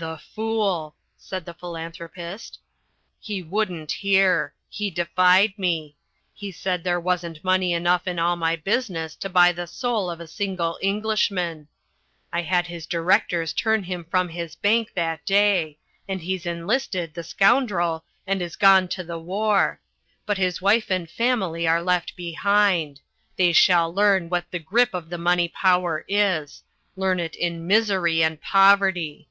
"The 0.00 0.16
fool!" 0.18 0.94
said 1.16 1.44
The 1.44 1.54
Philanthropist. 1.54 2.60
"He 3.18 3.42
wouldn't 3.42 3.90
hear 3.90 4.54
he 4.68 4.92
defied 4.92 5.54
me 5.58 5.96
he 6.32 6.52
said 6.52 6.78
that 6.78 6.84
there 6.84 7.00
wasn't 7.00 7.42
money 7.42 7.72
enough 7.72 8.06
in 8.06 8.20
all 8.20 8.36
my 8.36 8.54
business 8.54 9.16
to 9.16 9.28
buy 9.28 9.50
the 9.50 9.66
soul 9.66 10.08
of 10.08 10.20
a 10.20 10.28
single 10.28 10.78
Englishman. 10.80 11.66
I 12.32 12.42
had 12.42 12.68
his 12.68 12.86
directors 12.86 13.52
turn 13.52 13.82
him 13.82 14.06
from 14.08 14.28
his 14.28 14.54
bank 14.54 14.92
that 14.94 15.26
day, 15.26 15.78
and 16.08 16.20
he's 16.20 16.46
enlisted, 16.46 17.14
the 17.14 17.24
scoundrel, 17.24 18.04
and 18.24 18.40
is 18.40 18.54
gone 18.54 18.86
to 18.90 19.02
the 19.02 19.18
war. 19.18 19.80
But 20.26 20.38
his 20.38 20.62
wife 20.62 20.92
and 20.92 21.10
family 21.10 21.66
are 21.66 21.82
left 21.82 22.14
behind; 22.14 23.00
they 23.34 23.52
shall 23.52 23.92
learn 23.92 24.28
what 24.28 24.44
the 24.52 24.60
grip 24.60 24.94
of 24.94 25.10
the 25.10 25.18
money 25.18 25.48
power 25.48 26.04
is 26.06 26.62
learn 26.94 27.18
it 27.18 27.34
in 27.34 27.66
misery 27.66 28.22
and 28.22 28.40
poverty." 28.40 29.28